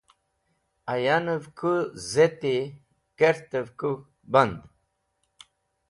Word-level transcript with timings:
Ayavev 0.93 1.43
kũ 1.57 1.71
zeti, 2.11 2.55
kertev 3.19 3.67
kũ 3.79 3.89
band. 4.31 4.57